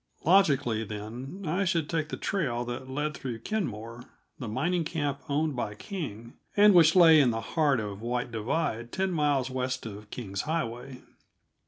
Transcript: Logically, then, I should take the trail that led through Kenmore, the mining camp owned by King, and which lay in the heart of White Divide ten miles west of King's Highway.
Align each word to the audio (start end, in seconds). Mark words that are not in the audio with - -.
Logically, 0.23 0.83
then, 0.83 1.45
I 1.47 1.63
should 1.63 1.87
take 1.87 2.09
the 2.09 2.17
trail 2.17 2.65
that 2.65 2.89
led 2.89 3.13
through 3.13 3.37
Kenmore, 3.41 4.05
the 4.39 4.47
mining 4.47 4.83
camp 4.83 5.21
owned 5.29 5.55
by 5.55 5.75
King, 5.75 6.33
and 6.57 6.73
which 6.73 6.95
lay 6.95 7.19
in 7.19 7.29
the 7.29 7.39
heart 7.41 7.79
of 7.79 8.01
White 8.01 8.31
Divide 8.31 8.91
ten 8.91 9.11
miles 9.11 9.51
west 9.51 9.85
of 9.85 10.09
King's 10.09 10.41
Highway. 10.41 11.03